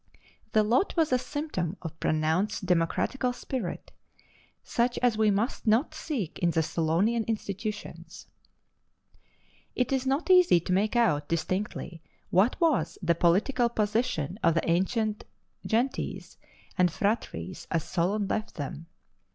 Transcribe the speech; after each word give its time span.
The 0.53 0.63
lot 0.63 0.97
was 0.97 1.11
a 1.13 1.19
symptom 1.19 1.77
of 1.83 1.99
pronounced 1.99 2.65
democratical 2.65 3.33
spirit, 3.33 3.91
such 4.63 4.97
as 4.97 5.15
we 5.15 5.29
must 5.29 5.67
not 5.67 5.93
seek 5.93 6.39
in 6.39 6.49
the 6.49 6.63
Solonian 6.63 7.23
institutions. 7.27 8.25
It 9.75 9.91
is 9.91 10.07
not 10.07 10.31
easy 10.31 10.59
to 10.59 10.73
make 10.73 10.95
out 10.95 11.27
distinctly 11.29 12.01
what 12.31 12.59
was 12.59 12.97
the 13.03 13.13
political 13.13 13.69
position 13.69 14.39
of 14.41 14.55
the 14.55 14.67
ancient 14.67 15.23
gentes 15.67 16.39
and 16.79 16.89
phratries, 16.91 17.67
as 17.69 17.83
Solon 17.83 18.27
left 18.27 18.55
them. 18.55 18.87